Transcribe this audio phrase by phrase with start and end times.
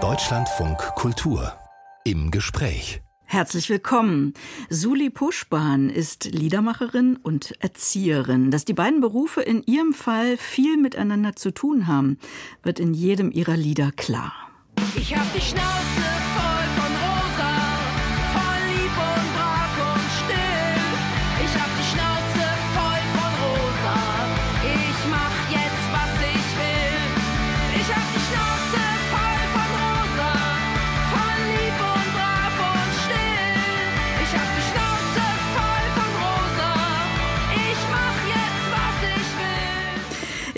[0.00, 1.52] Deutschlandfunk Kultur
[2.04, 3.02] im Gespräch.
[3.24, 4.34] Herzlich willkommen.
[4.70, 8.52] Suli Puschbahn ist Liedermacherin und Erzieherin.
[8.52, 12.18] Dass die beiden Berufe in ihrem Fall viel miteinander zu tun haben,
[12.62, 14.32] wird in jedem ihrer Lieder klar.
[14.94, 16.27] Ich hab die Schnauze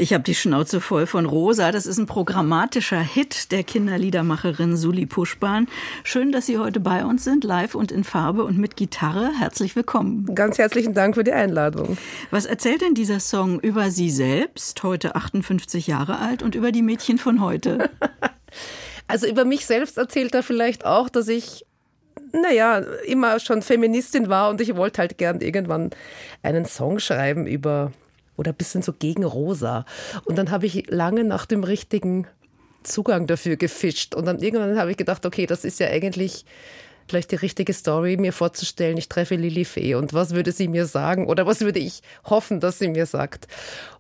[0.01, 1.73] Ich habe die Schnauze voll von Rosa.
[1.73, 5.69] Das ist ein programmatischer Hit der Kinderliedermacherin Suli Puschbahn.
[6.05, 9.31] Schön, dass Sie heute bei uns sind, live und in Farbe und mit Gitarre.
[9.39, 10.35] Herzlich willkommen.
[10.35, 11.99] Ganz herzlichen Dank für die Einladung.
[12.31, 16.83] Was erzählt denn dieser Song über Sie selbst, heute 58 Jahre alt, und über die
[16.83, 17.91] Mädchen von heute?
[19.07, 21.67] Also über mich selbst erzählt er vielleicht auch, dass ich,
[22.33, 25.91] naja, immer schon Feministin war und ich wollte halt gern irgendwann
[26.45, 27.91] einen Song schreiben über,
[28.41, 29.85] oder ein bisschen so gegen Rosa.
[30.25, 32.27] Und dann habe ich lange nach dem richtigen
[32.83, 34.15] Zugang dafür gefischt.
[34.15, 36.47] Und dann irgendwann habe ich gedacht, okay, das ist ja eigentlich
[37.07, 40.87] vielleicht die richtige Story, mir vorzustellen, ich treffe Lili Fee und was würde sie mir
[40.87, 43.47] sagen oder was würde ich hoffen, dass sie mir sagt.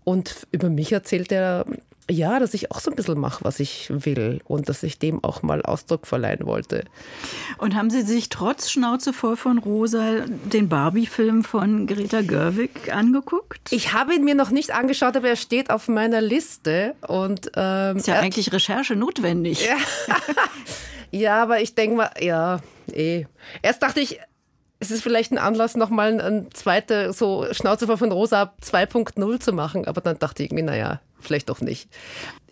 [0.04, 1.66] Und über mich erzählt er,
[2.10, 5.22] ja, dass ich auch so ein bisschen mache, was ich will und dass ich dem
[5.24, 6.84] auch mal Ausdruck verleihen wollte.
[7.58, 13.72] Und haben Sie sich trotz Schnauze voll von Rosa den Barbie-Film von Greta Gerwig angeguckt?
[13.72, 17.96] Ich habe ihn mir noch nicht angeschaut, aber er steht auf meiner Liste und ähm,
[17.96, 19.64] Ist ja eigentlich Recherche notwendig.
[19.64, 19.76] Ja.
[21.10, 22.60] ja, aber ich denke mal, ja,
[22.92, 23.24] eh.
[23.62, 24.20] Erst dachte ich,
[24.80, 29.40] es ist vielleicht ein Anlass, nochmal ein, ein zweite, so Schnauze voll von Rosa 2.0
[29.40, 29.86] zu machen.
[29.86, 31.88] Aber dann dachte ich irgendwie, naja, vielleicht doch nicht.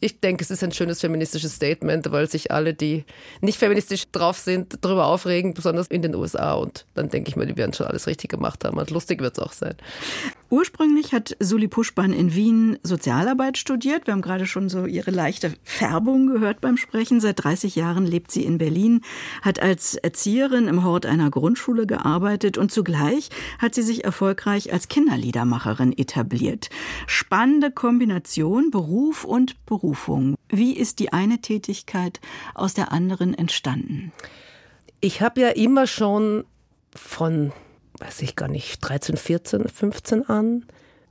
[0.00, 3.05] Ich denke, es ist ein schönes feministisches Statement, weil sich alle, die
[3.41, 6.55] nicht feministisch drauf sind, darüber aufregen, besonders in den USA.
[6.55, 8.78] Und dann denke ich mir, die werden schon alles richtig gemacht haben.
[8.78, 9.75] Und lustig wird es auch sein.
[10.50, 14.06] Ursprünglich hat Suli Puschbahn in Wien Sozialarbeit studiert.
[14.06, 17.21] Wir haben gerade schon so ihre leichte Färbung gehört beim Sprechen.
[17.21, 19.03] Seit 30 Jahren lebt sie in Berlin,
[19.42, 23.28] hat als Erzieherin im Hort einer Grundschule gearbeitet und zugleich
[23.59, 26.71] hat sie sich erfolgreich als Kinderliedermacherin etabliert.
[27.06, 30.34] Spannende Kombination Beruf und Berufung.
[30.48, 32.20] Wie ist die eine Tätigkeit
[32.54, 34.12] aus der anderen entstanden?
[35.00, 36.44] Ich habe ja immer schon
[36.94, 37.52] von,
[37.98, 40.66] weiß ich gar nicht, 13, 14, 15 an,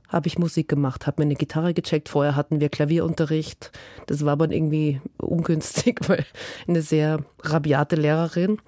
[0.08, 2.08] habe ich Musik gemacht, habe mir eine Gitarre gecheckt.
[2.08, 3.70] Vorher hatten wir Klavierunterricht.
[4.06, 6.24] Das war aber irgendwie ungünstig, weil
[6.66, 8.58] eine sehr rabiate Lehrerin.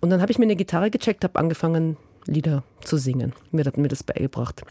[0.00, 1.96] Und dann habe ich mir eine Gitarre gecheckt, habe angefangen,
[2.28, 3.32] Lieder zu singen.
[3.50, 4.62] Mir hat mir das beigebracht.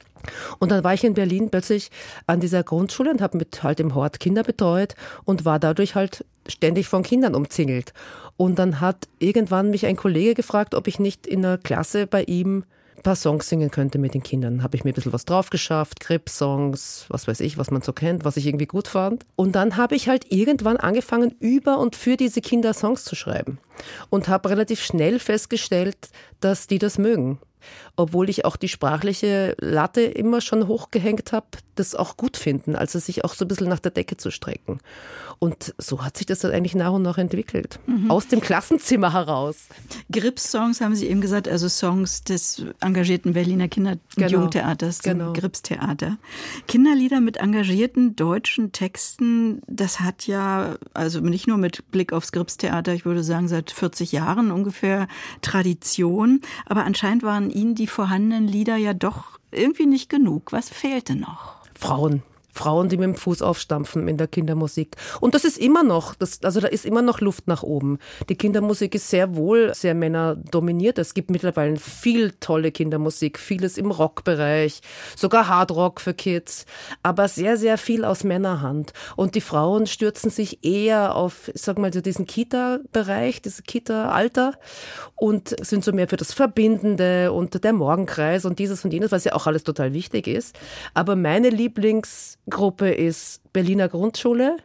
[0.60, 1.90] Und dann war ich in Berlin plötzlich
[2.26, 4.96] an dieser Grundschule und habe mit halt im Hort Kinder betreut
[5.26, 7.94] und war dadurch halt ständig von Kindern umzingelt.
[8.38, 12.24] Und dann hat irgendwann mich ein Kollege gefragt, ob ich nicht in der Klasse bei
[12.24, 12.64] ihm
[12.98, 14.64] ein paar Songs singen könnte mit den Kindern.
[14.64, 17.94] Habe ich mir ein bisschen was drauf geschafft, Grip-Songs, was weiß ich, was man so
[17.94, 19.26] kennt, was ich irgendwie gut fand.
[19.36, 23.60] Und dann habe ich halt irgendwann angefangen, über und für diese Kinder Songs zu schreiben.
[24.10, 25.98] Und habe relativ schnell festgestellt,
[26.40, 27.40] dass die das mögen.
[27.96, 32.98] Obwohl ich auch die sprachliche Latte immer schon hochgehängt habe, das auch gut finden, also
[33.00, 34.80] sich auch so ein bisschen nach der Decke zu strecken.
[35.40, 37.80] Und so hat sich das dann eigentlich nach und nach entwickelt.
[38.10, 39.68] Aus dem Klassenzimmer heraus.
[40.12, 44.30] Grips-Songs haben Sie eben gesagt, also Songs des engagierten Berliner Kinder- und Genau.
[44.32, 45.34] Jugendtheaters, dem Genau.
[45.34, 46.18] Grips-Theater.
[46.68, 52.94] Kinderlieder mit engagierten deutschen Texten, das hat ja, also nicht nur mit Blick aufs Grips-Theater,
[52.94, 55.08] ich würde sagen seit 40 Jahren ungefähr
[55.42, 60.52] Tradition, aber anscheinend waren Ihnen die vorhandenen Lieder ja doch irgendwie nicht genug.
[60.52, 61.58] Was fehlte noch?
[61.78, 62.24] Frauen.
[62.58, 64.96] Frauen, die mit dem Fuß aufstampfen in der Kindermusik.
[65.22, 68.00] Und das ist immer noch, das, also da ist immer noch Luft nach oben.
[68.30, 70.98] Die Kindermusik ist sehr wohl sehr männerdominiert.
[70.98, 74.82] Es gibt mittlerweile viel tolle Kindermusik, vieles im Rockbereich,
[75.16, 76.66] sogar Hardrock für Kids,
[77.04, 78.94] aber sehr, sehr viel aus Männerhand.
[79.16, 84.54] Und die Frauen stürzen sich eher auf, ich sag mal, so diesen Kita-Bereich, dieses Kita-Alter
[85.16, 89.24] und sind so mehr für das Verbindende und der Morgenkreis und dieses und jenes, was
[89.24, 90.58] ja auch alles total wichtig ist.
[90.94, 91.50] Aber meine
[92.48, 94.58] Lieblingsgruppe ist Berliner Grundschule.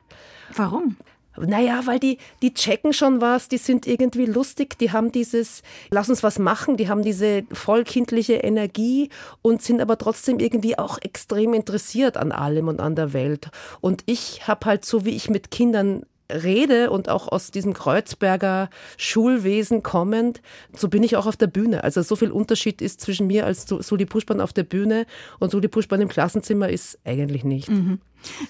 [0.55, 0.97] Warum?
[1.39, 6.11] Naja, weil die, die checken schon was, die sind irgendwie lustig, die haben dieses, lass
[6.11, 9.09] uns was machen, die haben diese vollkindliche Energie
[9.41, 13.51] und sind aber trotzdem irgendwie auch extrem interessiert an allem und an der Welt.
[13.81, 18.71] Und ich habe halt so, wie ich mit Kindern rede und auch aus diesem Kreuzberger
[18.97, 20.41] Schulwesen kommend,
[20.77, 21.85] so bin ich auch auf der Bühne.
[21.85, 25.07] Also so viel Unterschied ist zwischen mir als Suli Puschmann auf der Bühne
[25.39, 27.69] und Suli Puschmann im Klassenzimmer ist eigentlich nicht.
[27.69, 28.01] Mhm.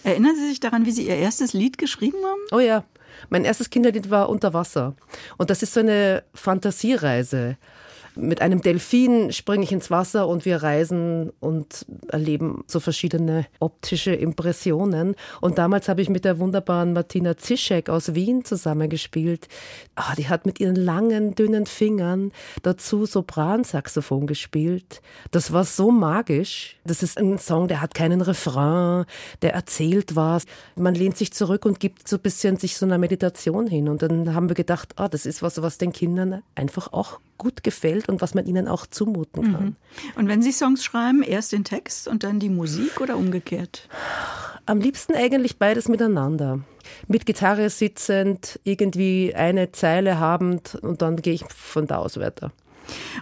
[0.04, 2.40] Erinnern Sie sich daran, wie Sie Ihr erstes Lied geschrieben haben?
[2.52, 2.84] Oh ja,
[3.30, 4.94] mein erstes Kinderlied war Unter Wasser.
[5.38, 7.56] Und das ist so eine Fantasiereise.
[8.14, 14.12] Mit einem Delfin springe ich ins Wasser und wir reisen und erleben so verschiedene optische
[14.12, 15.14] Impressionen.
[15.40, 19.48] Und damals habe ich mit der wunderbaren Martina Zischek aus Wien zusammengespielt.
[19.94, 22.32] Ah, die hat mit ihren langen, dünnen Fingern
[22.62, 25.00] dazu Sopransaxophon gespielt.
[25.30, 26.76] Das war so magisch.
[26.84, 29.06] Das ist ein Song, der hat keinen Refrain,
[29.40, 30.44] der erzählt was.
[30.76, 33.88] Man lehnt sich zurück und gibt so ein bisschen sich so einer Meditation hin.
[33.88, 37.62] Und dann haben wir gedacht, ah, das ist was, was den Kindern einfach auch gut
[37.62, 39.64] gefällt und was man ihnen auch zumuten kann.
[39.64, 39.76] Mhm.
[40.16, 43.88] Und wenn Sie Songs schreiben, erst den Text und dann die Musik oder umgekehrt?
[44.66, 46.60] Am liebsten eigentlich beides miteinander.
[47.08, 52.52] Mit Gitarre sitzend, irgendwie eine Zeile habend und dann gehe ich von da aus weiter.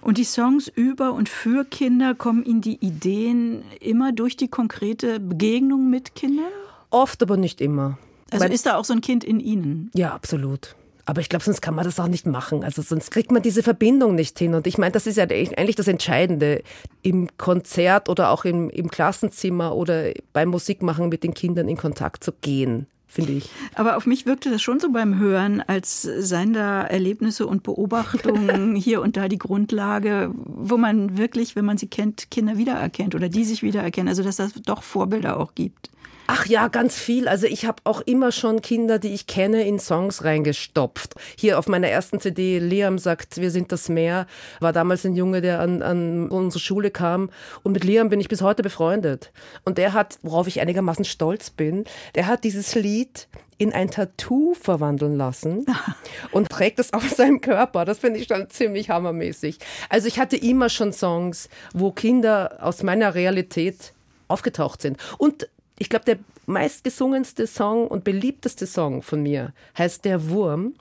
[0.01, 5.21] Und die Songs über und für Kinder kommen Ihnen die Ideen immer durch die konkrete
[5.21, 6.51] Begegnung mit Kindern?
[6.91, 7.99] Oft, aber nicht immer.
[8.31, 9.91] Also Weil, ist da auch so ein Kind in Ihnen?
[9.95, 10.77] Ja, absolut.
[11.11, 12.63] Aber ich glaube, sonst kann man das auch nicht machen.
[12.63, 14.55] Also sonst kriegt man diese Verbindung nicht hin.
[14.55, 16.63] Und ich meine, das ist ja eigentlich das Entscheidende
[17.03, 22.23] im Konzert oder auch im, im Klassenzimmer oder beim Musikmachen mit den Kindern in Kontakt
[22.23, 23.51] zu gehen finde ich.
[23.75, 28.77] Aber auf mich wirkte das schon so beim Hören, als seien da Erlebnisse und Beobachtungen
[28.77, 33.29] hier und da die Grundlage, wo man wirklich, wenn man sie kennt, Kinder wiedererkennt oder
[33.29, 34.07] die sich wiedererkennen.
[34.07, 35.91] Also dass das doch Vorbilder auch gibt.
[36.33, 37.27] Ach ja, ganz viel.
[37.27, 41.15] Also ich habe auch immer schon Kinder, die ich kenne, in Songs reingestopft.
[41.37, 44.29] Hier auf meiner ersten CD, Liam sagt, wir sind das Meer,
[44.61, 47.31] war damals ein Junge, der an, an unsere Schule kam.
[47.65, 49.33] Und mit Liam bin ich bis heute befreundet.
[49.65, 51.83] Und der hat, worauf ich einigermaßen stolz bin,
[52.15, 53.27] der hat dieses Lied
[53.59, 55.67] in ein Tattoo verwandeln lassen
[56.31, 57.85] und trägt es auf seinem Körper.
[57.85, 59.59] Das finde ich schon ziemlich hammermäßig.
[59.89, 63.95] Also ich hatte immer schon Songs, wo Kinder aus meiner Realität
[64.29, 64.97] aufgetaucht sind.
[65.19, 65.49] Und
[65.81, 70.75] ich glaube, der meistgesungenste Song und beliebteste Song von mir heißt Der Wurm.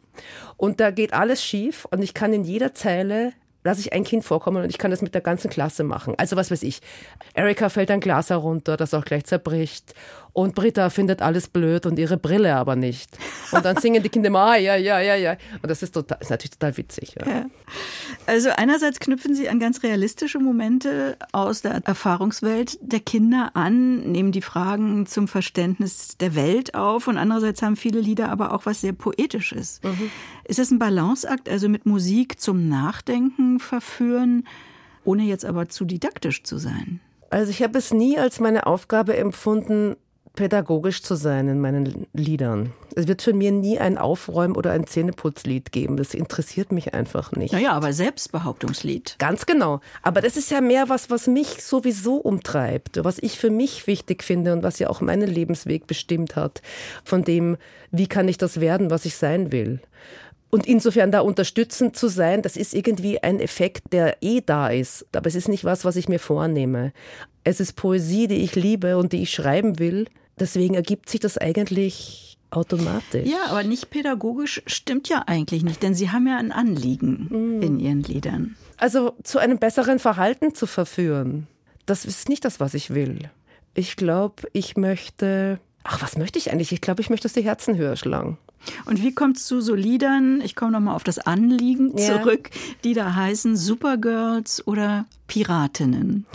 [0.58, 3.32] Und da geht alles schief und ich kann in jeder Zeile
[3.64, 6.16] lasse ich ein Kind vorkommen und ich kann das mit der ganzen Klasse machen.
[6.18, 6.82] Also was weiß ich.
[7.34, 9.94] Erika fällt ein Glas herunter, das auch gleich zerbricht.
[10.34, 13.18] Und Britta findet alles blöd und ihre Brille aber nicht.
[13.52, 15.38] Und dann singen die Kinder immer, ah, ja, ja, ja, ja.
[15.62, 17.16] Und das ist, total, ist natürlich total witzig.
[17.20, 17.28] Ja.
[17.28, 17.46] Ja.
[18.26, 24.32] Also einerseits knüpfen Sie an ganz realistische Momente aus der Erfahrungswelt der Kinder an, nehmen
[24.32, 28.82] die Fragen zum Verständnis der Welt auf und andererseits haben viele Lieder aber auch was
[28.82, 29.82] sehr Poetisches.
[29.84, 30.12] Mhm.
[30.46, 34.48] Ist das ein Balanceakt, also mit Musik zum Nachdenken verführen,
[35.04, 37.00] ohne jetzt aber zu didaktisch zu sein?
[37.30, 39.96] Also ich habe es nie als meine Aufgabe empfunden,
[40.40, 42.72] pädagogisch zu sein in meinen Liedern.
[42.96, 45.98] Es wird für mich nie ein Aufräum- oder ein Zähneputzlied geben.
[45.98, 47.52] Das interessiert mich einfach nicht.
[47.52, 49.18] Naja, aber Selbstbehauptungslied.
[49.20, 49.82] Ganz genau.
[50.02, 54.24] Aber das ist ja mehr was, was mich sowieso umtreibt, was ich für mich wichtig
[54.24, 56.62] finde und was ja auch meinen Lebensweg bestimmt hat.
[57.04, 57.58] Von dem,
[57.92, 59.82] wie kann ich das werden, was ich sein will.
[60.50, 65.06] Und insofern da unterstützend zu sein, das ist irgendwie ein Effekt, der eh da ist.
[65.14, 66.94] Aber es ist nicht was, was ich mir vornehme.
[67.44, 70.08] Es ist Poesie, die ich liebe und die ich schreiben will
[70.40, 73.28] deswegen ergibt sich das eigentlich automatisch.
[73.28, 77.62] Ja, aber nicht pädagogisch stimmt ja eigentlich nicht, denn Sie haben ja ein Anliegen mm.
[77.62, 78.56] in Ihren Liedern.
[78.78, 81.48] Also zu einem besseren Verhalten zu verführen,
[81.86, 83.30] das ist nicht das, was ich will.
[83.74, 85.60] Ich glaube, ich möchte.
[85.84, 86.72] Ach, was möchte ich eigentlich?
[86.72, 88.38] Ich glaube, ich möchte, dass die Herzen höher schlagen.
[88.86, 92.22] Und wie kommt es zu so Liedern, ich komme nochmal auf das Anliegen ja.
[92.22, 92.50] zurück,
[92.84, 96.26] die da heißen Supergirls oder Piratinnen?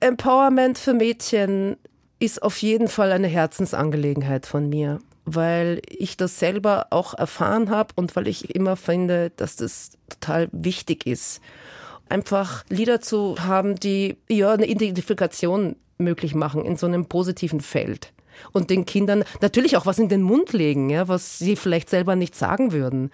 [0.00, 1.76] Empowerment für Mädchen
[2.20, 7.94] ist auf jeden Fall eine Herzensangelegenheit von mir, weil ich das selber auch erfahren habe
[7.96, 11.40] und weil ich immer finde, dass das total wichtig ist.
[12.08, 18.12] Einfach Lieder zu haben, die ja eine Identifikation möglich machen in so einem positiven Feld
[18.52, 22.16] und den Kindern natürlich auch was in den Mund legen, ja, was sie vielleicht selber
[22.16, 23.10] nicht sagen würden.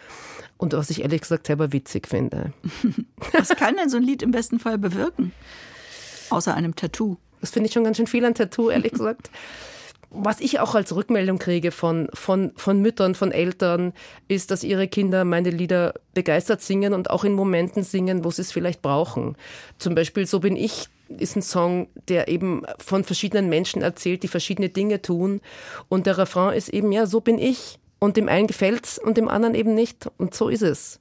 [0.58, 2.54] Und was ich ehrlich gesagt selber witzig finde.
[3.32, 5.32] Was kann denn so ein Lied im besten Fall bewirken?
[6.30, 7.18] Außer einem Tattoo.
[7.40, 9.30] Das finde ich schon ganz schön viel an Tattoo, ehrlich gesagt.
[10.10, 13.92] Was ich auch als Rückmeldung kriege von, von, von Müttern, von Eltern,
[14.28, 18.42] ist, dass ihre Kinder meine Lieder begeistert singen und auch in Momenten singen, wo sie
[18.42, 19.36] es vielleicht brauchen.
[19.78, 24.28] Zum Beispiel So bin ich ist ein Song, der eben von verschiedenen Menschen erzählt, die
[24.28, 25.40] verschiedene Dinge tun.
[25.88, 27.78] Und der Refrain ist eben, ja, so bin ich.
[27.98, 30.08] Und dem einen gefällt's und dem anderen eben nicht.
[30.18, 31.00] Und so ist es.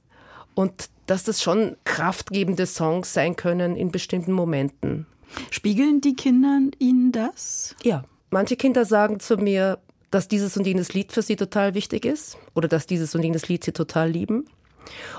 [0.54, 5.06] Und dass das schon kraftgebende Songs sein können in bestimmten Momenten.
[5.50, 7.74] Spiegeln die Kinder Ihnen das?
[7.82, 8.04] Ja.
[8.30, 9.78] Manche Kinder sagen zu mir,
[10.10, 13.48] dass dieses und jenes Lied für sie total wichtig ist oder dass dieses und jenes
[13.48, 14.46] Lied sie total lieben.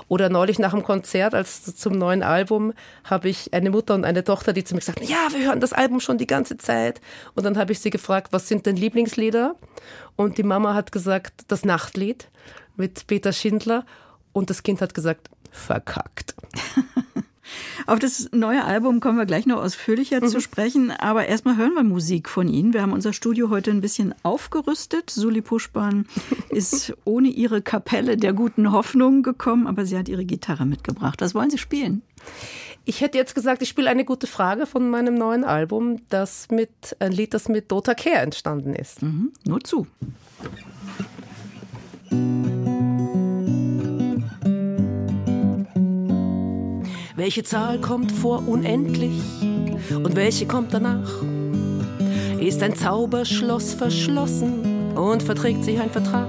[0.08, 2.72] Oder neulich nach dem Konzert, als zum neuen Album,
[3.04, 5.60] habe ich eine Mutter und eine Tochter, die zu mir gesagt haben, ja, wir hören
[5.60, 7.00] das Album schon die ganze Zeit.
[7.34, 9.56] Und dann habe ich sie gefragt, was sind denn Lieblingslieder?
[10.16, 12.30] Und die Mama hat gesagt, das Nachtlied
[12.76, 13.84] mit Peter Schindler.
[14.32, 16.34] Und das Kind hat gesagt, verkackt.
[17.86, 21.84] Auf das neue Album kommen wir gleich noch ausführlicher zu sprechen, aber erstmal hören wir
[21.84, 22.72] Musik von Ihnen.
[22.72, 25.10] Wir haben unser Studio heute ein bisschen aufgerüstet.
[25.10, 26.06] Suli Puschban
[26.50, 31.20] ist ohne ihre Kapelle der guten Hoffnung gekommen, aber sie hat ihre Gitarre mitgebracht.
[31.20, 32.02] Was wollen Sie spielen?
[32.84, 36.96] Ich hätte jetzt gesagt, ich spiele eine gute Frage von meinem neuen Album, das mit
[36.98, 39.02] ein Lied, das mit Dota Kehr entstanden ist.
[39.02, 39.86] Mhm, nur zu.
[47.18, 49.20] Welche Zahl kommt vor unendlich
[49.92, 51.10] und welche kommt danach?
[52.38, 56.28] Ist ein Zauberschloss verschlossen und verträgt sich ein Vertrag?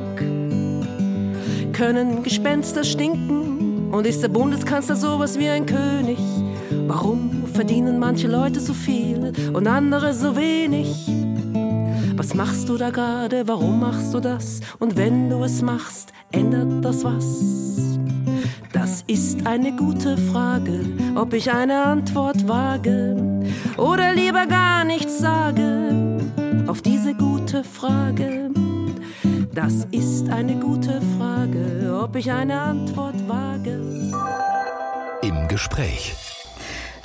[1.74, 6.18] Können Gespenster stinken und ist der Bundeskanzler sowas wie ein König?
[6.88, 11.08] Warum verdienen manche Leute so viel und andere so wenig?
[12.16, 13.48] Was machst du da gerade?
[13.48, 14.60] Warum machst du das?
[14.80, 17.59] Und wenn du es machst, ändert das was?
[19.10, 20.86] Das ist eine gute Frage,
[21.16, 23.18] ob ich eine Antwort wage
[23.76, 26.20] oder lieber gar nichts sage
[26.68, 28.52] auf diese gute Frage.
[29.52, 33.82] Das ist eine gute Frage, ob ich eine Antwort wage.
[35.24, 36.14] Im Gespräch.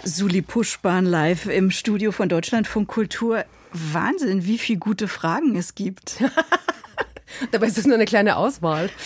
[0.05, 3.47] Suli Puschbahn live im Studio von Deutschlandfunk Kultur.
[3.73, 6.23] Wahnsinn, wie viele gute Fragen es gibt.
[7.50, 8.91] Dabei ist es nur eine kleine Auswahl.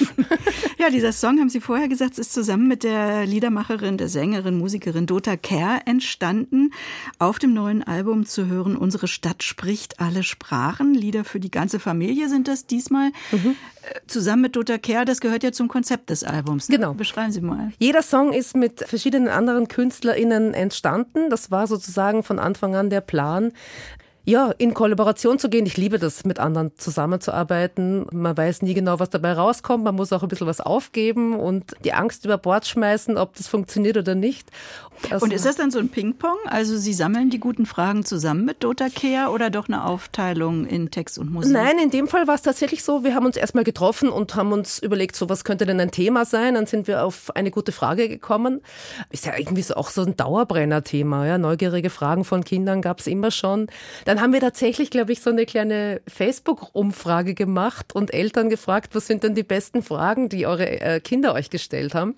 [0.80, 5.06] Ja, dieser Song, haben Sie vorher gesagt, ist zusammen mit der Liedermacherin, der Sängerin, Musikerin
[5.06, 6.70] Dota Kerr entstanden.
[7.18, 10.94] Auf dem neuen Album zu hören, Unsere Stadt spricht alle Sprachen.
[10.94, 13.10] Lieder für die ganze Familie sind das diesmal.
[13.32, 13.56] Mhm.
[13.82, 16.68] Äh, Zusammen mit Dota Kerr, das gehört ja zum Konzept des Albums.
[16.68, 16.76] ne?
[16.76, 16.94] Genau.
[16.94, 17.72] Beschreiben Sie mal.
[17.80, 21.28] Jeder Song ist mit verschiedenen anderen KünstlerInnen entstanden.
[21.28, 23.52] Das war sozusagen von Anfang an der Plan.
[24.28, 25.64] Ja, in Kollaboration zu gehen.
[25.64, 28.04] Ich liebe das, mit anderen zusammenzuarbeiten.
[28.12, 29.84] Man weiß nie genau, was dabei rauskommt.
[29.84, 33.48] Man muss auch ein bisschen was aufgeben und die Angst über Bord schmeißen, ob das
[33.48, 34.50] funktioniert oder nicht.
[35.10, 36.36] Also, Und ist das dann so ein Ping-Pong?
[36.46, 40.90] Also Sie sammeln die guten Fragen zusammen mit Dota Kerr oder doch eine Aufteilung in
[40.90, 41.52] Text und Musik?
[41.52, 44.52] Nein, in dem Fall war es tatsächlich so, wir haben uns erstmal getroffen und haben
[44.52, 46.54] uns überlegt, so was könnte denn ein Thema sein.
[46.54, 48.60] Dann sind wir auf eine gute Frage gekommen.
[49.10, 51.26] Ist ja irgendwie so auch so ein Dauerbrenner-Thema.
[51.26, 51.38] Ja?
[51.38, 53.68] Neugierige Fragen von Kindern gab es immer schon.
[54.04, 59.06] Dann haben wir tatsächlich, glaube ich, so eine kleine Facebook-Umfrage gemacht und Eltern gefragt, was
[59.06, 62.16] sind denn die besten Fragen, die eure äh, Kinder euch gestellt haben.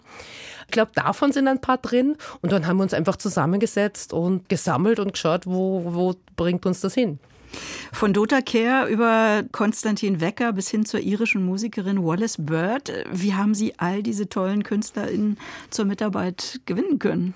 [0.67, 2.17] Ich glaube, davon sind ein paar drin.
[2.43, 6.81] Und dann haben wir uns einfach zusammengesetzt und gesammelt und geschaut, wo, wo bringt uns
[6.81, 7.19] das hin.
[7.93, 12.93] Von Dota Kerr über Konstantin Wecker bis hin zur irischen Musikerin Wallace Bird.
[13.11, 15.39] Wie haben Sie all diese tollen KünstlerInnen
[15.71, 17.35] zur Mitarbeit gewinnen können?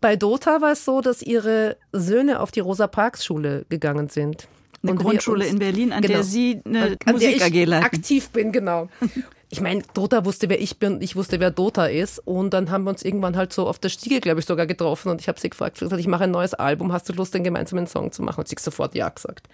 [0.00, 4.46] Bei Dota war es so, dass ihre Söhne auf die Rosa-Parks-Schule gegangen sind.
[4.82, 6.14] Eine Und Grundschule uns- in Berlin, an Genau.
[6.14, 7.84] der Sie eine an der Musik ich AG leiten.
[7.84, 8.88] aktiv bin, genau.
[9.50, 12.18] Ich meine, Dota wusste, wer ich bin und ich wusste, wer Dota ist.
[12.18, 15.08] Und dann haben wir uns irgendwann halt so auf der Stiege, glaube ich, sogar getroffen.
[15.10, 17.44] Und ich habe sie gefragt, gesagt, ich mache ein neues Album, hast du Lust, einen
[17.44, 18.40] gemeinsamen Song zu machen?
[18.40, 19.48] Und sie hat sofort Ja gesagt.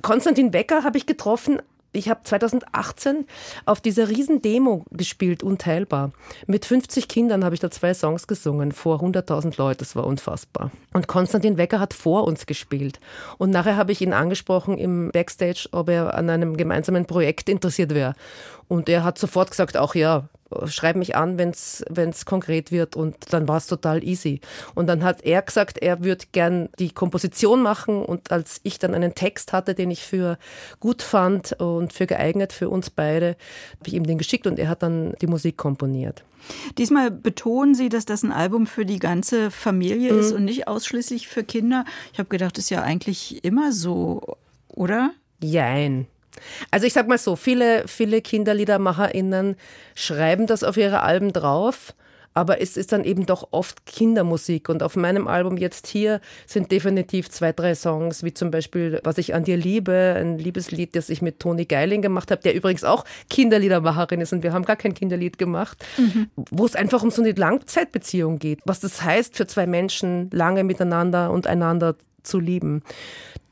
[0.00, 1.60] Konstantin Becker habe ich getroffen.
[1.98, 3.26] Ich habe 2018
[3.66, 6.12] auf dieser riesen Demo gespielt, Unteilbar.
[6.46, 9.78] Mit 50 Kindern habe ich da zwei Songs gesungen, vor 100.000 Leuten.
[9.80, 10.70] Das war unfassbar.
[10.92, 13.00] Und Konstantin Wecker hat vor uns gespielt.
[13.36, 17.92] Und nachher habe ich ihn angesprochen im Backstage, ob er an einem gemeinsamen Projekt interessiert
[17.92, 18.14] wäre.
[18.68, 20.28] Und er hat sofort gesagt, auch ja,
[20.66, 22.96] schreib mich an, wenn es konkret wird.
[22.96, 24.40] Und dann war es total easy.
[24.74, 28.02] Und dann hat er gesagt, er würde gern die Komposition machen.
[28.04, 30.38] Und als ich dann einen Text hatte, den ich für
[30.80, 33.36] gut fand und für geeignet für uns beide,
[33.78, 36.24] habe ich ihm den geschickt und er hat dann die Musik komponiert.
[36.78, 40.18] Diesmal betonen Sie, dass das ein Album für die ganze Familie Mhm.
[40.20, 41.84] ist und nicht ausschließlich für Kinder.
[42.12, 44.36] Ich habe gedacht, das ist ja eigentlich immer so,
[44.68, 45.10] oder?
[45.42, 46.06] Jein.
[46.70, 49.56] Also ich sag mal so, viele, viele KinderliedermacherInnen
[49.94, 51.94] schreiben das auf ihre Alben drauf,
[52.38, 54.68] aber es ist dann eben doch oft Kindermusik.
[54.68, 59.18] Und auf meinem Album jetzt hier sind definitiv zwei, drei Songs, wie zum Beispiel Was
[59.18, 62.84] ich an dir liebe, ein Liebeslied, das ich mit Toni Geiling gemacht habe, der übrigens
[62.84, 65.84] auch Kinderliedermacherin ist und wir haben gar kein Kinderlied gemacht,
[66.36, 68.60] wo es einfach um so eine Langzeitbeziehung geht.
[68.64, 72.82] Was das heißt für zwei Menschen, lange miteinander und einander zu lieben.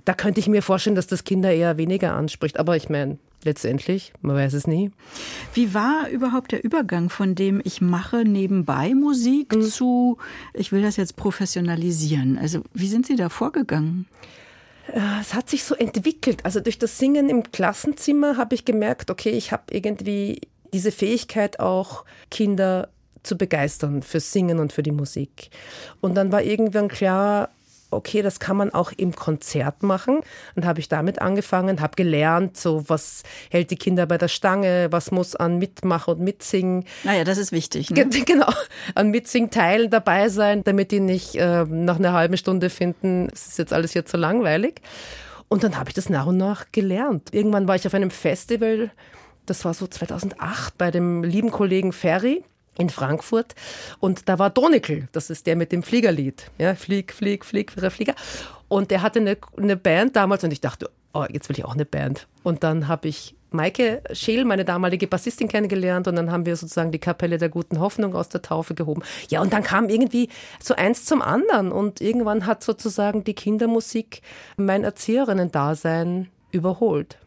[0.06, 2.58] Da könnte ich mir vorstellen, dass das Kinder eher weniger anspricht.
[2.58, 4.92] Aber ich meine, letztendlich, man weiß es nie.
[5.52, 10.16] Wie war überhaupt der Übergang von dem, ich mache nebenbei Musik zu,
[10.54, 12.38] ich will das jetzt professionalisieren?
[12.38, 14.06] Also, wie sind Sie da vorgegangen?
[14.92, 16.44] Äh, Es hat sich so entwickelt.
[16.44, 20.40] Also durch das Singen im Klassenzimmer habe ich gemerkt, okay, ich habe irgendwie
[20.72, 22.90] diese Fähigkeit auch Kinder
[23.24, 25.50] zu begeistern fürs Singen und für die Musik.
[26.00, 27.50] Und dann war irgendwann klar,
[27.90, 30.20] okay, das kann man auch im Konzert machen.
[30.54, 34.88] Und habe ich damit angefangen, habe gelernt, so was hält die Kinder bei der Stange,
[34.90, 36.84] was muss an Mitmachen und Mitsingen.
[37.04, 37.90] Naja, das ist wichtig.
[37.90, 38.06] Ne?
[38.06, 38.50] Ge- Genau,
[38.94, 43.58] an Mitsingteilen dabei sein, damit die nicht äh, nach einer halben Stunde finden, es ist
[43.58, 44.80] jetzt alles hier zu langweilig.
[45.48, 47.28] Und dann habe ich das nach und nach gelernt.
[47.32, 48.90] Irgendwann war ich auf einem Festival,
[49.46, 52.42] das war so 2008, bei dem lieben Kollegen Ferry
[52.78, 53.54] in Frankfurt.
[54.00, 56.50] Und da war Donikel, das ist der mit dem Fliegerlied.
[56.58, 58.14] Ja, flieg, flieg, flieg, Flieger.
[58.68, 61.74] Und der hatte eine, eine Band damals und ich dachte, oh, jetzt will ich auch
[61.74, 62.26] eine Band.
[62.42, 66.90] Und dann habe ich Maike Scheel, meine damalige Bassistin, kennengelernt und dann haben wir sozusagen
[66.90, 69.02] die Kapelle der guten Hoffnung aus der Taufe gehoben.
[69.28, 70.28] Ja, und dann kam irgendwie
[70.60, 74.20] so eins zum anderen und irgendwann hat sozusagen die Kindermusik
[74.56, 77.18] mein Erzieherinnen-Dasein überholt.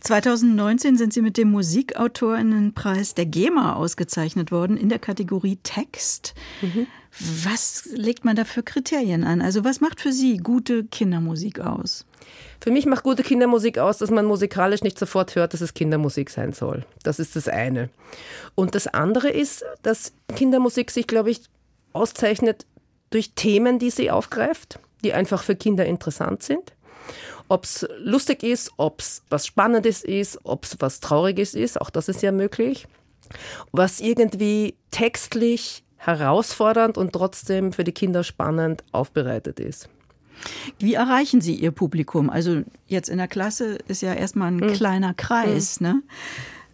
[0.00, 6.34] 2019 sind Sie mit dem Musikautorinnenpreis der GEMA ausgezeichnet worden in der Kategorie Text.
[7.44, 9.42] Was legt man da für Kriterien an?
[9.42, 12.06] Also was macht für Sie gute Kindermusik aus?
[12.60, 16.30] Für mich macht gute Kindermusik aus, dass man musikalisch nicht sofort hört, dass es Kindermusik
[16.30, 16.84] sein soll.
[17.02, 17.88] Das ist das eine.
[18.54, 21.40] Und das andere ist, dass Kindermusik sich, glaube ich,
[21.92, 22.66] auszeichnet
[23.10, 26.72] durch Themen, die sie aufgreift, die einfach für Kinder interessant sind.
[27.50, 31.90] Ob es lustig ist, ob es was Spannendes ist, ob es was Trauriges ist, auch
[31.90, 32.86] das ist ja möglich.
[33.72, 39.88] Was irgendwie textlich herausfordernd und trotzdem für die Kinder spannend aufbereitet ist.
[40.78, 42.30] Wie erreichen Sie Ihr Publikum?
[42.30, 46.02] Also jetzt in der Klasse ist ja erstmal ein kleiner Kreis, ne?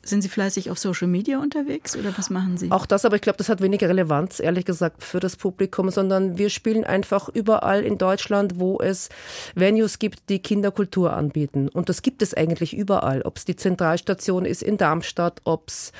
[0.06, 2.70] Sind Sie fleißig auf Social Media unterwegs oder was machen Sie?
[2.70, 6.38] Auch das, aber ich glaube, das hat weniger Relevanz, ehrlich gesagt, für das Publikum, sondern
[6.38, 9.08] wir spielen einfach überall in Deutschland, wo es
[9.54, 11.68] Venues gibt, die Kinderkultur anbieten.
[11.68, 13.22] Und das gibt es eigentlich überall.
[13.22, 15.92] Ob es die Zentralstation ist in Darmstadt, ob es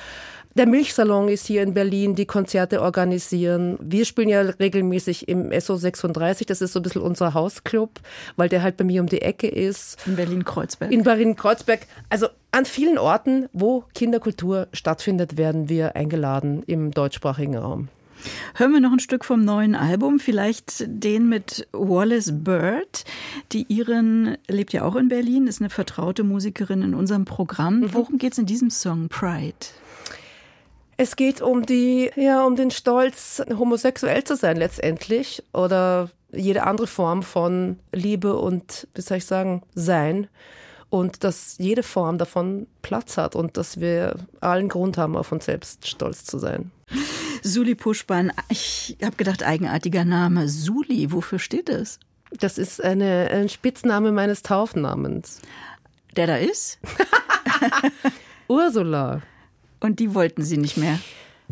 [0.57, 3.77] der Milchsalon ist hier in Berlin, die Konzerte organisieren.
[3.79, 7.99] Wir spielen ja regelmäßig im SO 36, das ist so ein bisschen unser Hausclub,
[8.35, 9.97] weil der halt bei mir um die Ecke ist.
[10.05, 10.91] in Berlin-Kreuzberg.
[10.91, 11.81] In Berlin-Kreuzberg.
[12.09, 17.89] Also an vielen Orten, wo Kinderkultur stattfindet, werden wir eingeladen im deutschsprachigen Raum.
[18.55, 23.05] Hören wir noch ein Stück vom neuen Album, vielleicht den mit Wallace Bird.
[23.51, 27.93] Die Iren lebt ja auch in Berlin, ist eine vertraute Musikerin in unserem Programm.
[27.93, 29.53] Worum geht es in diesem Song Pride?
[30.97, 36.87] Es geht um die, ja, um den Stolz, homosexuell zu sein letztendlich oder jede andere
[36.87, 40.27] Form von Liebe und, wie soll ich sagen, Sein.
[40.89, 45.43] Und dass jede Form davon Platz hat und dass wir allen Grund haben, auf uns
[45.45, 46.71] selbst stolz zu sein.
[47.43, 50.47] Suli Puschban, ich habe gedacht, eigenartiger Name.
[50.47, 51.99] Suli, wofür steht es?
[52.31, 55.41] Das ist eine, ein Spitzname meines Taufnamens.
[56.15, 56.79] Der da ist?
[58.47, 59.21] Ursula.
[59.79, 60.99] Und die wollten Sie nicht mehr.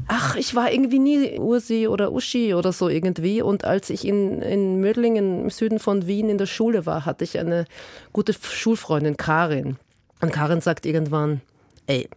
[0.07, 3.41] Ach, ich war irgendwie nie Ursi oder Uschi oder so irgendwie.
[3.41, 7.23] Und als ich in, in Mödlingen im Süden von Wien in der Schule war, hatte
[7.23, 7.65] ich eine
[8.11, 9.77] gute Schulfreundin, Karin.
[10.21, 11.41] Und Karin sagt irgendwann,
[11.87, 12.09] ey,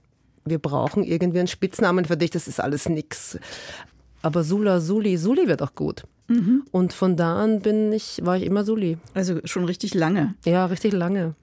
[0.44, 3.38] wir brauchen irgendwie einen Spitznamen für dich, das ist alles nix.
[4.22, 6.04] Aber Sula, Suli, Suli wird auch gut.
[6.72, 8.98] Und von da an bin ich, war ich immer Suli.
[9.14, 10.34] Also schon richtig lange.
[10.44, 11.34] Ja, richtig lange.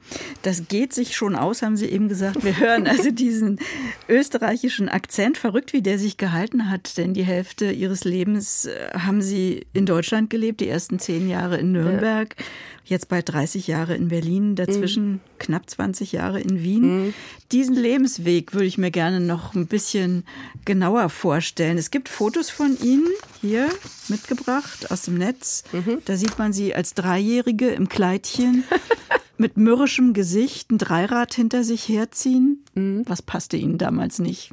[0.43, 2.43] Das geht sich schon aus, haben Sie eben gesagt.
[2.43, 3.59] Wir hören also diesen
[4.07, 6.97] österreichischen Akzent, verrückt, wie der sich gehalten hat.
[6.97, 11.57] Denn die Hälfte Ihres Lebens äh, haben Sie in Deutschland gelebt, die ersten zehn Jahre
[11.57, 12.35] in Nürnberg,
[12.83, 17.13] jetzt bald 30 Jahre in Berlin, dazwischen knapp 20 Jahre in Wien.
[17.51, 20.23] Diesen Lebensweg würde ich mir gerne noch ein bisschen
[20.65, 21.79] genauer vorstellen.
[21.79, 23.07] Es gibt Fotos von Ihnen
[23.45, 23.69] hier
[24.07, 25.63] mitgebracht aus dem Netz.
[26.05, 28.63] Da sieht man Sie als Dreijährige im Kleidchen
[29.37, 32.63] mit mürrischem Gesicht ein Dreirad hinter sich herziehen.
[33.05, 34.51] Was passte Ihnen damals nicht?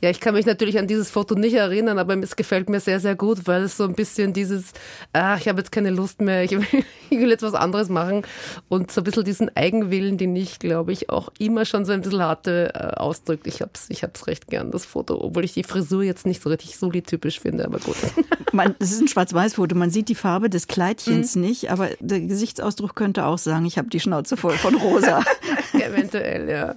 [0.00, 2.98] Ja, ich kann mich natürlich an dieses Foto nicht erinnern, aber es gefällt mir sehr,
[2.98, 4.72] sehr gut, weil es so ein bisschen dieses,
[5.12, 6.66] ach, ich habe jetzt keine Lust mehr, ich will,
[7.10, 8.22] ich will jetzt was anderes machen
[8.68, 12.00] und so ein bisschen diesen Eigenwillen, den ich, glaube ich, auch immer schon so ein
[12.00, 13.46] bisschen hatte, äh, ausdrückt.
[13.46, 16.48] Ich hab's, ich hab's recht gern, das Foto, obwohl ich die Frisur jetzt nicht so
[16.48, 17.96] richtig Soli-typisch finde, aber gut.
[18.52, 19.74] Man, das ist ein Schwarz-Weiß-Foto.
[19.74, 23.88] Man sieht die Farbe des Kleidchens nicht, aber der Gesichtsausdruck könnte auch sagen, ich habe
[23.88, 25.22] die Schnauze voll von rosa.
[25.72, 26.74] Eventuell, ja.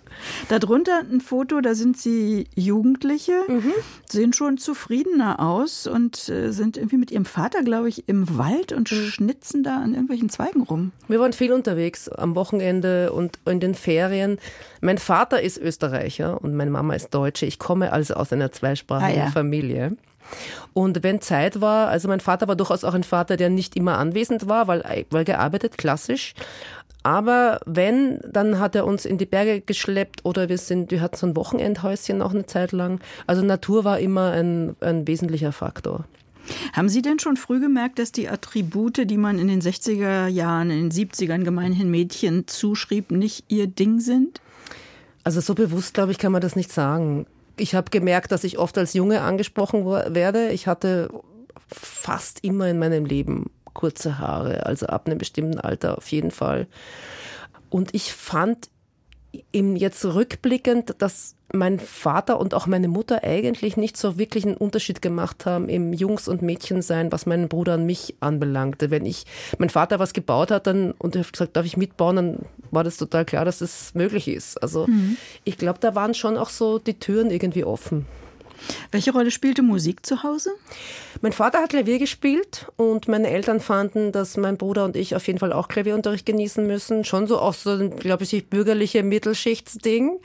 [0.48, 3.32] Darunter ein Foto, da sind sie Jugendliche,
[4.10, 8.74] sehen schon zufriedener aus und äh, sind irgendwie mit ihrem Vater, glaube ich, im Wald
[8.74, 10.92] und schnitzen da an irgendwelchen Zweigen rum.
[11.08, 14.38] Wir waren viel unterwegs am Wochenende und in den Ferien.
[14.82, 17.46] Mein Vater ist Österreicher und meine Mama ist Deutsche.
[17.46, 19.32] Ich komme also aus einer zweisprachigen Ah, ja.
[19.32, 19.96] Familie.
[20.74, 23.98] Und wenn Zeit war, also mein Vater war durchaus auch ein Vater, der nicht immer
[24.00, 26.34] anwesend war, weil, weil gearbeitet, klassisch.
[27.06, 31.15] Aber wenn, dann hat er uns in die Berge geschleppt oder wir sind, wir hatten
[31.15, 33.00] so ein Wochenendhäuschen noch eine Zeit lang.
[33.28, 36.06] Also Natur war immer ein, ein wesentlicher Faktor.
[36.74, 40.72] Haben Sie denn schon früh gemerkt, dass die Attribute, die man in den 60er Jahren,
[40.72, 44.41] in den 70ern gemeinhin Mädchen zuschrieb, nicht ihr Ding sind?
[45.24, 47.28] Also so bewusst, glaube ich, kann man das nicht sagen.
[47.56, 50.50] Ich habe gemerkt, dass ich oft als Junge angesprochen werde.
[50.50, 51.12] Ich hatte
[51.68, 56.66] fast immer in meinem Leben kurze Haare, also ab einem bestimmten Alter auf jeden Fall.
[57.70, 58.70] Und ich fand
[59.52, 64.58] im jetzt rückblickend, dass mein Vater und auch meine Mutter eigentlich nicht so wirklich einen
[64.58, 68.92] Unterschied gemacht haben im Jungs- und Mädchensein, was meinen Bruder und mich anbelangte.
[68.92, 69.26] Wenn ich,
[69.58, 72.40] mein Vater was gebaut hat dann, und er hat gesagt, darf ich mitbauen, dann
[72.72, 74.62] war das total klar, dass das möglich ist.
[74.62, 75.18] Also mhm.
[75.44, 78.06] ich glaube, da waren schon auch so die Türen irgendwie offen.
[78.91, 80.52] Welche Rolle spielte Musik zu Hause?
[81.22, 85.26] Mein Vater hat Klavier gespielt und meine Eltern fanden, dass mein Bruder und ich auf
[85.28, 87.04] jeden Fall auch Klavierunterricht genießen müssen.
[87.04, 90.20] Schon so auch so ein, glaube ich, bürgerliche Mittelschichtsding.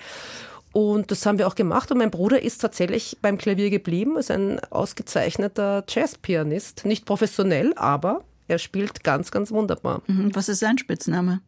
[0.73, 1.91] Und das haben wir auch gemacht.
[1.91, 6.87] Und mein Bruder ist tatsächlich beim Klavier geblieben, ist ein ausgezeichneter Jazzpianist.
[6.87, 10.03] Nicht professionell, aber er spielt ganz, ganz wunderbar.
[10.07, 10.35] Mhm.
[10.35, 11.41] Was ist sein Spitzname?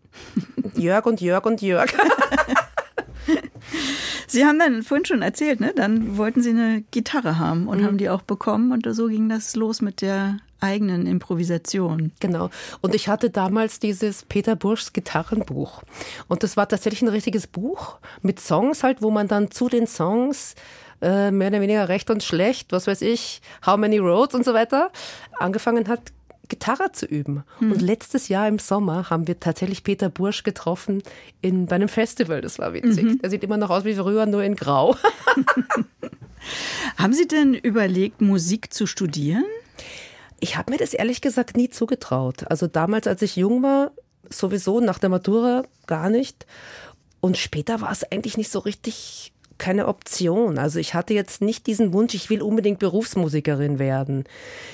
[0.77, 1.93] Jörg und Jörg und Jörg.
[4.33, 5.73] Sie haben dann vorhin schon erzählt, ne?
[5.75, 7.85] Dann wollten Sie eine Gitarre haben und mhm.
[7.85, 12.13] haben die auch bekommen und so ging das los mit der eigenen Improvisation.
[12.21, 12.51] Genau.
[12.81, 15.83] Und ich hatte damals dieses Peter Burschs Gitarrenbuch.
[16.29, 19.87] Und das war tatsächlich ein richtiges Buch mit Songs halt, wo man dann zu den
[19.87, 20.55] Songs
[21.03, 24.55] äh, mehr oder weniger recht und schlecht, was weiß ich, How Many Roads und so
[24.55, 24.91] weiter,
[25.39, 26.13] angefangen hat,
[26.49, 27.45] Gitarre zu üben.
[27.59, 27.73] Hm.
[27.73, 31.03] Und letztes Jahr im Sommer haben wir tatsächlich Peter Bursch getroffen
[31.41, 32.41] in, bei einem Festival.
[32.41, 33.05] Das war witzig.
[33.05, 33.21] Mhm.
[33.23, 34.97] Er sieht immer noch aus wie früher, nur in Grau.
[36.97, 39.45] haben Sie denn überlegt, Musik zu studieren?
[40.41, 42.45] Ich habe mir das ehrlich gesagt nie zugetraut.
[42.51, 43.93] Also damals, als ich jung war,
[44.29, 46.47] sowieso nach der Matura gar nicht.
[47.21, 50.59] Und später war es eigentlich nicht so richtig keine Option.
[50.59, 54.25] Also ich hatte jetzt nicht diesen Wunsch, ich will unbedingt Berufsmusikerin werden.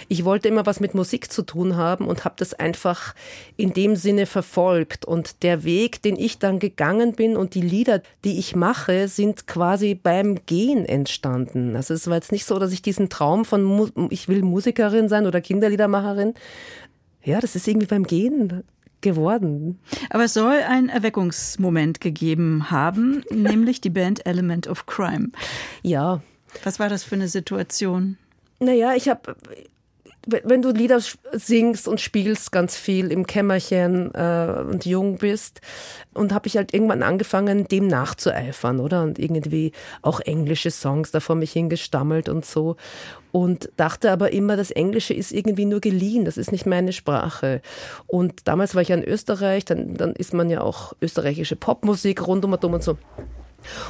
[0.09, 3.15] Ich wollte immer was mit Musik zu tun haben und habe das einfach
[3.59, 5.05] in dem Sinne verfolgt.
[5.05, 9.47] Und der Weg, den ich dann gegangen bin und die Lieder, die ich mache, sind
[9.47, 11.77] quasi beim Gehen entstanden.
[11.77, 15.27] Also es war jetzt nicht so, dass ich diesen Traum von ich will Musikerin sein
[15.27, 16.33] oder Kinderliedermacherin
[17.25, 18.65] ja, das ist irgendwie beim Gehen
[19.01, 19.79] geworden.
[20.11, 25.31] Aber es soll einen Erweckungsmoment gegeben haben, nämlich die Band Element of Crime.
[25.83, 26.23] Ja.
[26.65, 28.17] Was war das für eine Situation?
[28.61, 29.37] Naja, ich habe
[30.27, 31.01] wenn du Lieder
[31.33, 35.61] singst und spielst ganz viel im Kämmerchen äh, und jung bist
[36.13, 39.03] und habe ich halt irgendwann angefangen, dem nachzueifern, oder?
[39.03, 42.77] Und irgendwie auch englische Songs da vor mich hingestammelt und so.
[43.33, 47.63] Und dachte aber immer, das Englische ist irgendwie nur geliehen, das ist nicht meine Sprache.
[48.07, 52.27] Und damals war ich ja in Österreich, dann, dann ist man ja auch österreichische Popmusik
[52.27, 52.99] rund um und so.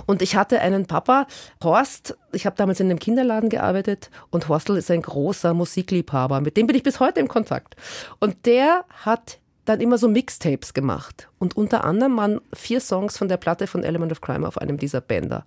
[0.07, 1.27] Und ich hatte einen Papa,
[1.63, 6.57] Horst, ich habe damals in einem Kinderladen gearbeitet und Horstl ist ein großer Musikliebhaber, mit
[6.57, 7.77] dem bin ich bis heute im Kontakt.
[8.19, 11.29] Und der hat dann immer so Mixtapes gemacht.
[11.39, 14.79] Und unter anderem waren vier Songs von der Platte von Element of Crime auf einem
[14.79, 15.45] dieser Bänder.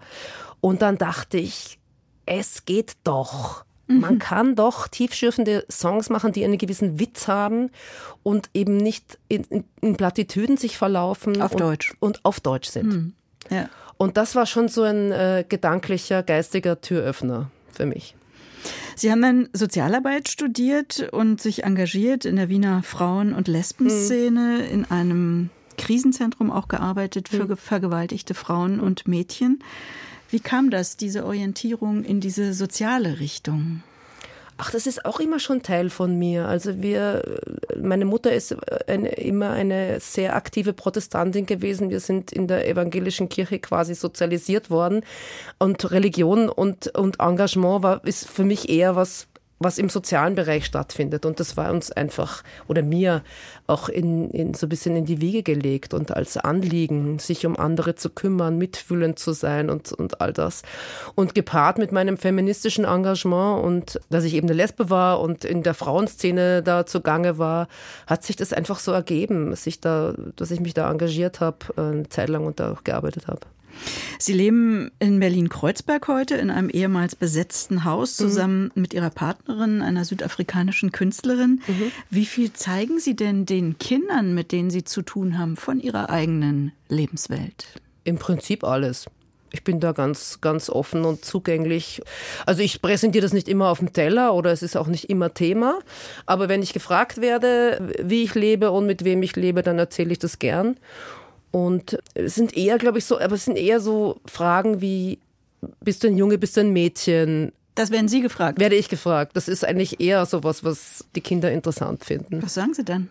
[0.60, 1.80] Und dann dachte ich,
[2.26, 3.66] es geht doch.
[3.88, 4.20] Man mhm.
[4.20, 7.72] kann doch tiefschürfende Songs machen, die einen gewissen Witz haben
[8.24, 11.42] und eben nicht in, in, in Plattitüden sich verlaufen.
[11.42, 11.94] Auf und, Deutsch.
[12.00, 12.88] Und auf Deutsch sind.
[12.88, 13.14] Mhm.
[13.50, 13.70] Ja.
[14.02, 18.16] Und das war schon so ein äh, gedanklicher, geistiger Türöffner für mich.
[18.96, 24.74] Sie haben dann Sozialarbeit studiert und sich engagiert in der Wiener Frauen- und Lesbenszene, hm.
[24.74, 27.58] in einem Krisenzentrum auch gearbeitet für hm.
[27.58, 29.60] vergewaltigte Frauen und Mädchen.
[30.32, 33.84] Wie kam das, diese Orientierung in diese soziale Richtung?
[34.64, 36.48] Ach, das ist auch immer schon Teil von mir.
[36.48, 37.24] Also wir,
[37.82, 38.56] meine Mutter ist
[38.88, 41.90] eine, immer eine sehr aktive Protestantin gewesen.
[41.90, 45.02] Wir sind in der evangelischen Kirche quasi sozialisiert worden.
[45.58, 49.26] Und Religion und, und Engagement war, ist für mich eher was
[49.64, 51.26] was im sozialen Bereich stattfindet.
[51.26, 53.24] Und das war uns einfach oder mir
[53.68, 57.58] auch in, in so ein bisschen in die Wiege gelegt und als Anliegen, sich um
[57.58, 60.64] andere zu kümmern, mitfühlend zu sein und, und all das.
[61.16, 65.64] Und gepaart mit meinem feministischen Engagement und dass ich eben eine Lesbe war und in
[65.64, 67.68] der Frauenszene da zugange war,
[68.08, 71.58] hat sich das einfach so ergeben, dass ich, da, dass ich mich da engagiert habe,
[71.78, 73.42] äh, eine Zeit lang und da auch gearbeitet habe.
[74.20, 78.24] Sie leben in Berlin-Kreuzberg heute in einem ehemals besetzten Haus mhm.
[78.24, 78.82] zusammen mhm.
[78.82, 81.62] mit Ihrer Partnerin, einer südafrikanischen Künstlerin.
[81.68, 81.92] Mhm.
[82.10, 86.10] Wie viel zeigen Sie denn den Kindern, mit denen Sie zu tun haben, von Ihrer
[86.10, 87.68] eigenen Lebenswelt?
[88.04, 89.08] Im Prinzip alles.
[89.54, 92.02] Ich bin da ganz, ganz offen und zugänglich.
[92.46, 95.34] Also ich präsentiere das nicht immer auf dem Teller oder es ist auch nicht immer
[95.34, 95.80] Thema.
[96.26, 100.14] Aber wenn ich gefragt werde, wie ich lebe und mit wem ich lebe, dann erzähle
[100.14, 100.78] ich das gern.
[101.52, 105.20] Und es sind eher, glaube ich, so, aber es sind eher so Fragen wie,
[105.82, 107.52] bist du ein Junge, bist du ein Mädchen?
[107.76, 108.60] Das werden Sie gefragt.
[108.60, 109.36] Werde ich gefragt.
[109.36, 112.42] Das ist eigentlich eher so was, was die Kinder interessant finden.
[112.42, 113.10] Was sagen Sie dann?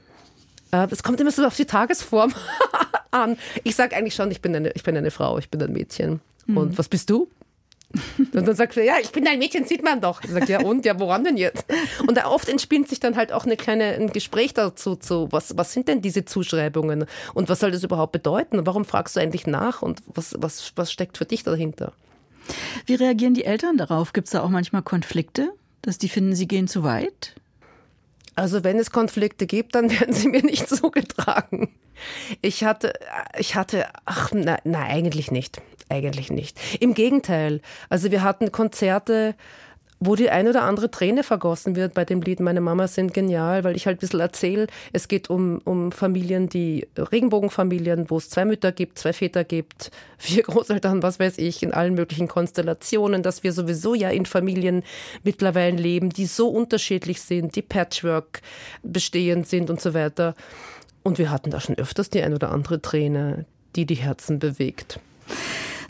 [0.70, 2.32] Äh, Das kommt immer so auf die Tagesform
[3.10, 3.36] an.
[3.64, 6.20] Ich sage eigentlich schon, ich bin, eine, ich bin eine Frau, ich bin ein Mädchen.
[6.46, 7.28] Und was bist du?
[8.18, 10.22] Und dann sagt er, ja, ich bin ein Mädchen, sieht man doch.
[10.22, 11.64] Ich sage, ja und, ja, woran denn jetzt?
[12.06, 15.56] Und da oft entspinnt sich dann halt auch eine kleine, ein Gespräch dazu, zu, was,
[15.56, 17.06] was sind denn diese Zuschreibungen?
[17.34, 18.58] Und was soll das überhaupt bedeuten?
[18.58, 19.82] Und warum fragst du eigentlich nach?
[19.82, 21.92] Und was, was, was steckt für dich dahinter?
[22.86, 24.12] Wie reagieren die Eltern darauf?
[24.12, 27.34] Gibt es da auch manchmal Konflikte, dass die finden, sie gehen zu weit?
[28.36, 31.68] Also wenn es Konflikte gibt, dann werden sie mir nicht zugetragen.
[32.40, 32.94] Ich hatte,
[33.38, 35.60] ich hatte, ach, na, na, eigentlich nicht.
[35.90, 36.58] Eigentlich nicht.
[36.80, 37.60] Im Gegenteil.
[37.88, 39.34] Also wir hatten Konzerte,
[39.98, 43.64] wo die ein oder andere Träne vergossen wird bei dem Lied Meine Mama sind genial,
[43.64, 48.30] weil ich halt ein bisschen erzähle, es geht um, um Familien, die Regenbogenfamilien, wo es
[48.30, 53.22] zwei Mütter gibt, zwei Väter gibt, vier Großeltern, was weiß ich, in allen möglichen Konstellationen,
[53.22, 54.84] dass wir sowieso ja in Familien
[55.22, 58.42] mittlerweile leben, die so unterschiedlich sind, die Patchwork
[58.82, 60.34] bestehend sind und so weiter.
[61.02, 63.44] Und wir hatten da schon öfters die ein oder andere Träne,
[63.76, 65.00] die die Herzen bewegt.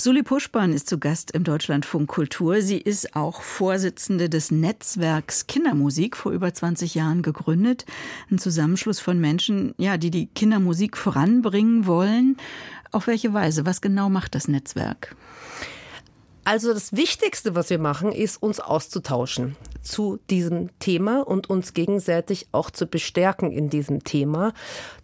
[0.01, 2.63] Suli Puschban ist zu Gast im Deutschlandfunk Kultur.
[2.63, 7.85] Sie ist auch Vorsitzende des Netzwerks Kindermusik, vor über 20 Jahren gegründet.
[8.31, 12.39] Ein Zusammenschluss von Menschen, ja, die die Kindermusik voranbringen wollen.
[12.93, 13.67] Auf welche Weise?
[13.67, 15.15] Was genau macht das Netzwerk?
[16.45, 22.49] Also das Wichtigste, was wir machen, ist uns auszutauschen zu diesem Thema und uns gegenseitig
[22.53, 24.55] auch zu bestärken in diesem Thema.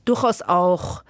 [0.07, 1.03] Durchaus auch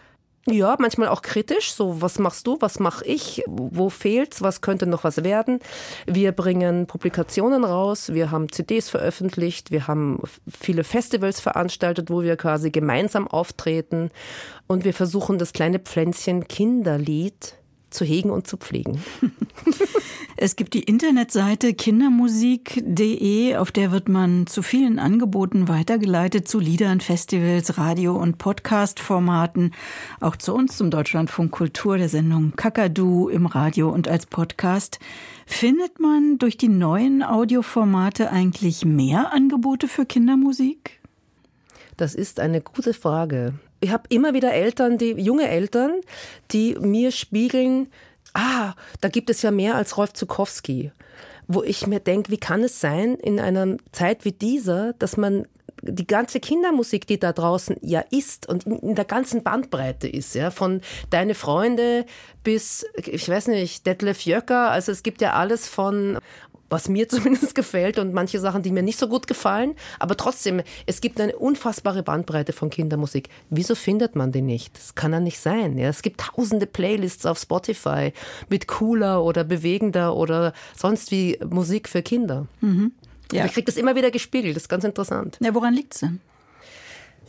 [0.48, 1.72] ja, manchmal auch kritisch.
[1.72, 2.56] So, was machst du?
[2.60, 3.42] Was mache ich?
[3.46, 4.42] Wo fehlt's?
[4.42, 5.58] Was könnte noch was werden?
[6.06, 8.12] Wir bringen Publikationen raus.
[8.12, 9.72] Wir haben CDs veröffentlicht.
[9.72, 14.10] Wir haben viele Festivals veranstaltet, wo wir quasi gemeinsam auftreten.
[14.68, 17.56] Und wir versuchen das kleine Pflänzchen Kinderlied
[17.90, 19.02] zu hegen und zu pflegen.
[20.38, 27.00] Es gibt die Internetseite kindermusik.de, auf der wird man zu vielen Angeboten weitergeleitet, zu Liedern,
[27.00, 29.72] Festivals, Radio- und Podcast-Formaten,
[30.20, 34.98] auch zu uns, zum Deutschlandfunk Kultur, der Sendung Kakadu im Radio und als Podcast.
[35.46, 41.00] Findet man durch die neuen Audioformate eigentlich mehr Angebote für Kindermusik?
[41.96, 43.54] Das ist eine gute Frage.
[43.80, 46.00] Ich habe immer wieder Eltern, die junge Eltern,
[46.52, 47.88] die mir spiegeln,
[48.34, 50.92] ah, da gibt es ja mehr als Rolf Zukowski.
[51.48, 55.46] Wo ich mir denke, wie kann es sein in einer Zeit wie dieser, dass man
[55.82, 60.50] die ganze Kindermusik, die da draußen ja ist und in, der ganzen Bandbreite ist, ja,
[60.50, 62.06] von Deine Freunde
[62.42, 66.18] bis, ich weiß nicht, Detlef Jöcker, also es gibt ja alles von
[66.68, 69.74] was mir zumindest gefällt und manche Sachen, die mir nicht so gut gefallen.
[69.98, 73.28] Aber trotzdem, es gibt eine unfassbare Bandbreite von Kindermusik.
[73.50, 74.76] Wieso findet man die nicht?
[74.76, 75.78] Das kann ja nicht sein.
[75.78, 78.12] Ja, es gibt tausende Playlists auf Spotify
[78.48, 82.46] mit cooler oder bewegender oder sonst wie Musik für Kinder.
[83.32, 83.42] Ja.
[83.42, 84.56] Und ich kriege das immer wieder gespiegelt.
[84.56, 85.38] Das ist ganz interessant.
[85.40, 86.20] Ja, woran liegt's denn?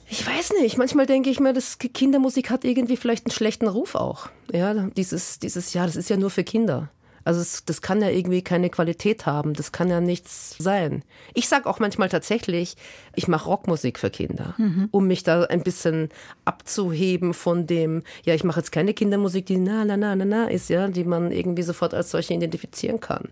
[0.10, 0.78] Ich weiß nicht.
[0.78, 4.30] Manchmal denke ich mir, dass Kindermusik hat irgendwie vielleicht einen schlechten Ruf auch.
[4.52, 6.90] Ja, dieses, dieses, ja, das ist ja nur für Kinder.
[7.28, 9.54] Also es, das kann ja irgendwie keine Qualität haben.
[9.54, 11.04] Das kann ja nichts sein.
[11.34, 12.78] Ich sag auch manchmal tatsächlich,
[13.16, 14.56] ich mache Rockmusik für Kinder,
[14.92, 16.08] um mich da ein bisschen
[16.46, 20.46] abzuheben von dem, ja, ich mache jetzt keine Kindermusik, die na, na, na, na, na
[20.46, 23.28] ist, ja, die man irgendwie sofort als solche identifizieren kann.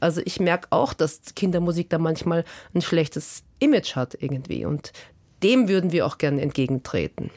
[0.00, 4.64] Also ich merke auch, dass Kindermusik da manchmal ein schlechtes Image hat irgendwie.
[4.64, 4.92] Und
[5.42, 7.30] dem würden wir auch gerne entgegentreten.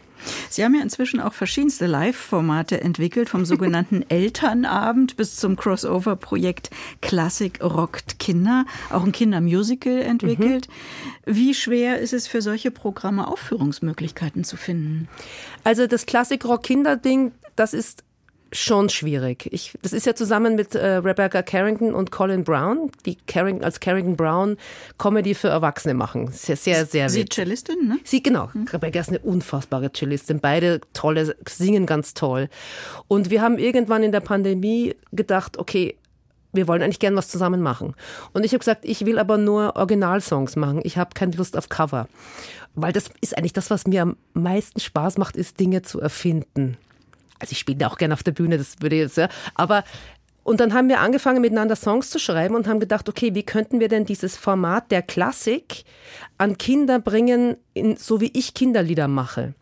[0.50, 6.70] Sie haben ja inzwischen auch verschiedenste Live-Formate entwickelt, vom sogenannten Elternabend bis zum Crossover-Projekt
[7.02, 10.68] Klassik rockt Kinder, auch ein Kindermusical entwickelt.
[11.26, 15.08] Wie schwer ist es für solche Programme Aufführungsmöglichkeiten zu finden?
[15.64, 18.04] Also das Klassik-Rock-Kinder-Ding, das ist
[18.52, 19.48] schon schwierig.
[19.52, 23.80] Ich, das ist ja zusammen mit äh, Rebecca Carrington und Colin Brown, die Carring, als
[23.80, 24.58] Carrington Brown
[24.98, 26.30] Comedy für Erwachsene machen.
[26.32, 27.36] Sehr, sehr, sehr Sie witzig.
[27.36, 28.00] Cellistin, ne?
[28.04, 28.50] Sie, genau.
[28.72, 30.40] Rebecca ist eine unfassbare Cellistin.
[30.40, 32.50] Beide tolle, singen ganz toll.
[33.08, 35.96] Und wir haben irgendwann in der Pandemie gedacht, okay,
[36.52, 37.94] wir wollen eigentlich gern was zusammen machen.
[38.34, 40.82] Und ich habe gesagt, ich will aber nur Originalsongs machen.
[40.84, 42.08] Ich habe keine Lust auf Cover.
[42.76, 46.78] Weil das ist eigentlich das, was mir am meisten Spaß macht, ist Dinge zu erfinden.
[47.40, 49.30] Also ich spiele auch gerne auf der Bühne, das würde jetzt, ja.
[49.56, 49.84] Aber
[50.44, 53.80] Und dann haben wir angefangen, miteinander Songs zu schreiben und haben gedacht, okay, wie könnten
[53.80, 55.84] wir denn dieses Format der Klassik
[56.40, 59.54] an Kinder bringen, in, so wie ich Kinderlieder mache.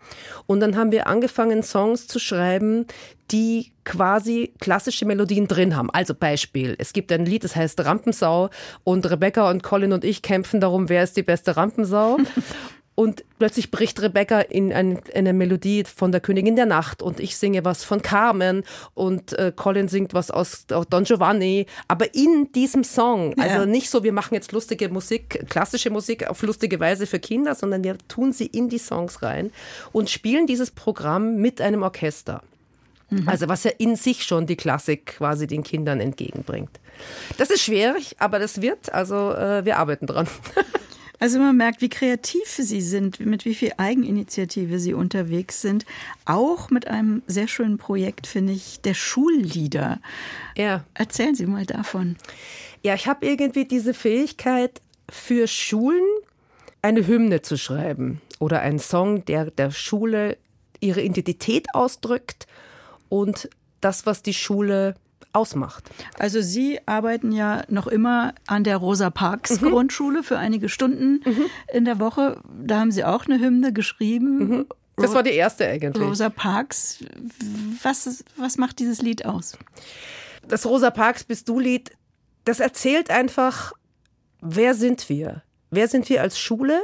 [0.46, 2.86] Und dann haben wir angefangen, Songs zu schreiben,
[3.32, 5.90] die quasi klassische Melodien drin haben.
[5.90, 8.50] Also Beispiel, es gibt ein Lied, das heißt Rampensau
[8.86, 12.18] und Rebecca und Colin und ich kämpfen darum, wer ist die beste Rampensau.
[13.00, 17.38] Und plötzlich bricht Rebecca in ein, eine Melodie von der Königin der Nacht und ich
[17.38, 18.64] singe was von Carmen
[18.96, 21.68] und äh, Colin singt was aus Don Giovanni.
[21.88, 23.66] Aber in diesem Song, also Ja.
[23.68, 27.84] nicht so, wir machen jetzt lustige Musik, klassische Musik auf lustige Weise für Kinder, sondern
[27.84, 29.52] wir tun sie in die Songs rein
[29.92, 32.42] und spielen dieses Programm mit einem Orchester.
[33.28, 36.72] Also was ja in sich schon die Klassik quasi den Kindern entgegenbringt.
[37.38, 38.92] Das ist schwierig, aber das wird.
[38.92, 40.28] Also äh, wir arbeiten dran.
[41.20, 45.86] Also man merkt, wie kreativ Sie sind, mit wie viel Eigeninitiative Sie unterwegs sind.
[46.26, 50.00] Auch mit einem sehr schönen Projekt, finde ich, der Schullieder.
[50.56, 50.84] Ja.
[50.94, 52.18] Erzählen Sie mal davon.
[52.84, 56.04] Ja, ich habe irgendwie diese Fähigkeit für Schulen
[56.82, 60.38] eine Hymne zu schreiben oder einen Song, der der Schule
[60.80, 62.46] ihre Identität ausdrückt
[63.10, 63.50] und
[63.82, 64.96] das, was die Schule
[65.38, 65.90] ausmacht.
[66.18, 71.22] Also Sie arbeiten ja noch immer an der Rosa Parks Grundschule für einige Stunden
[71.72, 72.42] in der Woche.
[72.62, 74.66] Da haben Sie auch eine Hymne geschrieben.
[74.98, 76.04] Das war die erste eigentlich.
[76.04, 77.04] Rosa Parks.
[77.84, 79.58] Was, was macht dieses Lied aus?
[80.48, 81.92] das Rosa Parks bist du Lied,
[82.46, 83.74] das erzählt einfach,
[84.42, 85.44] wer sind wir?
[85.70, 86.80] Wer sind wir als Schule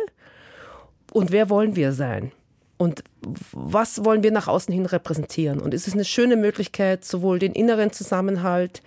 [1.11, 2.31] und wer wollen wir sein?
[2.77, 3.03] Und
[3.51, 5.59] was wollen wir nach außen hin repräsentieren?
[5.59, 8.81] Und es ist eine schöne Möglichkeit, sowohl den inneren Zusammenhalt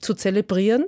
[0.00, 0.86] zu zelebrieren,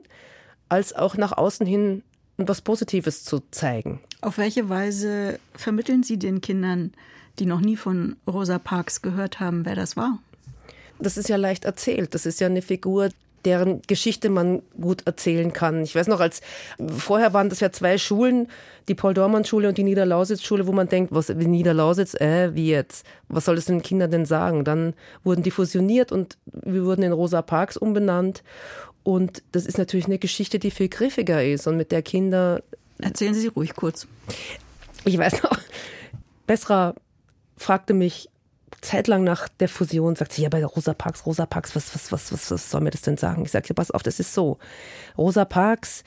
[0.69, 2.03] als auch nach außen hin
[2.37, 4.01] etwas Positives zu zeigen.
[4.21, 6.93] Auf welche Weise vermitteln Sie den Kindern,
[7.39, 10.19] die noch nie von Rosa Parks gehört haben, wer das war?
[10.99, 12.15] Das ist ja leicht erzählt.
[12.15, 13.11] Das ist ja eine Figur,
[13.45, 15.83] deren Geschichte man gut erzählen kann.
[15.83, 16.41] Ich weiß noch, als
[16.97, 18.49] vorher waren das ja zwei Schulen,
[18.89, 23.07] die Paul-Dormann-Schule und die Niederlausitz-Schule, wo man denkt, was wie Niederlausitz, äh, wie jetzt?
[23.29, 24.65] Was soll es den Kindern denn sagen?
[24.65, 28.43] Dann wurden die fusioniert und wir wurden in Rosa Parks umbenannt.
[29.03, 32.63] Und das ist natürlich eine Geschichte, die viel griffiger ist und mit der Kinder
[32.99, 34.07] Erzählen Sie sie ruhig kurz.
[35.05, 35.59] ich weiß noch,
[36.47, 36.95] Besra
[37.57, 38.29] fragte mich
[38.85, 42.33] zeitlang nach der Fusion, sagt sie, ja, bei Rosa Parks, Rosa Parks, was, was, was,
[42.33, 43.45] was, was soll mir das denn sagen?
[43.45, 44.59] Ich sage, ja, pass auf, das ist so.
[45.17, 46.05] Rosa Parks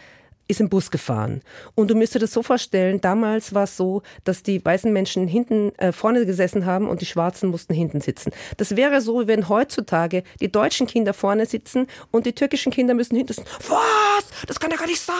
[0.47, 1.41] ist im Bus gefahren.
[1.75, 5.27] Und du müsst dir das so vorstellen, damals war es so, dass die weißen Menschen
[5.27, 8.31] hinten äh, vorne gesessen haben und die Schwarzen mussten hinten sitzen.
[8.55, 13.15] Das wäre so, wenn heutzutage die deutschen Kinder vorne sitzen und die türkischen Kinder müssen
[13.15, 13.49] hinten sitzen.
[13.67, 14.45] Was?
[14.47, 15.15] Das kann ja gar nicht sein.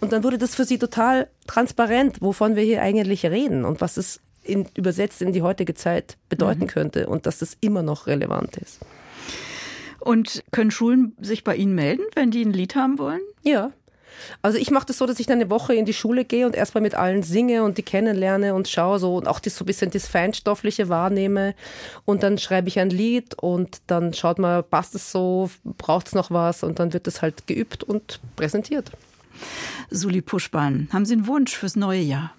[0.00, 3.96] Und dann wurde das für sie total transparent, wovon wir hier eigentlich reden und was
[3.96, 8.56] es in, übersetzt in die heutige Zeit bedeuten könnte und dass das immer noch relevant
[8.56, 8.80] ist.
[10.00, 13.20] Und können Schulen sich bei Ihnen melden, wenn die ein Lied haben wollen?
[13.42, 13.72] Ja.
[14.42, 16.56] Also ich mache das so, dass ich dann eine Woche in die Schule gehe und
[16.56, 19.66] erstmal mit allen singe und die kennenlerne und schaue so und auch das so ein
[19.66, 21.54] bisschen das Feinstoffliche wahrnehme.
[22.04, 26.14] Und dann schreibe ich ein Lied und dann schaut man, passt es so, braucht es
[26.14, 28.90] noch was und dann wird es halt geübt und präsentiert.
[29.90, 32.32] Suli Puschban, haben Sie einen Wunsch fürs neue Jahr?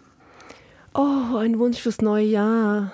[0.94, 2.92] Oh, ein Wunsch fürs neue Jahr.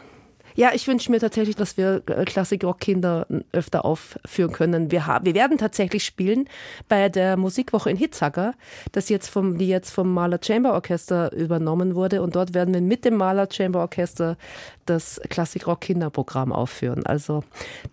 [0.58, 4.90] Ja, ich wünsche mir tatsächlich, dass wir äh, Klassik-Rock-Kinder öfter aufführen können.
[4.90, 6.48] Wir, haben, wir werden tatsächlich spielen
[6.88, 8.54] bei der Musikwoche in Hitzacker,
[8.94, 12.22] das jetzt vom, die jetzt vom Mahler Chamber Orchester übernommen wurde.
[12.22, 14.38] Und dort werden wir mit dem Mahler Chamber Orchester
[14.86, 17.06] das Klassik-Rock-Kinderprogramm aufführen.
[17.06, 17.44] Also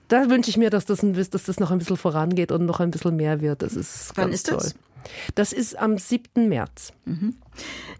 [0.06, 2.78] da wünsche ich mir, dass das, ein, dass das noch ein bisschen vorangeht und noch
[2.78, 3.62] ein bisschen mehr wird.
[3.62, 4.58] Das ist Wann ganz ist toll.
[4.58, 4.74] das?
[5.34, 6.48] Das ist am 7.
[6.48, 6.92] März.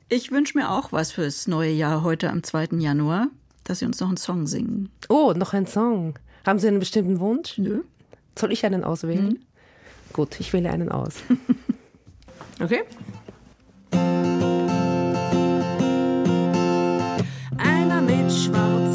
[0.09, 2.69] Ich wünsche mir auch was fürs neue Jahr heute am 2.
[2.79, 3.29] Januar,
[3.65, 4.91] dass Sie uns noch einen Song singen.
[5.09, 6.19] Oh, noch ein Song.
[6.45, 7.59] Haben Sie einen bestimmten Wunsch?
[7.59, 7.83] Nö.
[8.39, 9.45] Soll ich einen auswählen?
[10.13, 11.15] Gut, ich wähle einen aus.
[12.61, 12.83] okay?
[17.59, 18.92] Einer mit schwarzen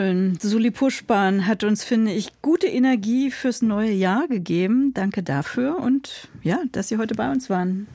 [0.00, 0.38] Dankeschön.
[0.40, 4.92] Suli Puschbahn hat uns, finde ich, gute Energie fürs neue Jahr gegeben.
[4.94, 7.86] Danke dafür und ja, dass Sie heute bei uns waren.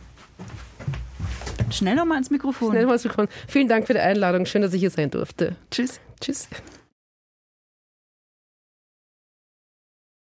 [1.71, 2.71] Schnell nochmal ans Mikrofon.
[2.71, 3.27] Schnell mal Mikrofon.
[3.47, 4.45] Vielen Dank für die Einladung.
[4.45, 5.55] Schön, dass ich hier sein durfte.
[5.71, 5.99] Tschüss.
[6.21, 6.47] Tschüss.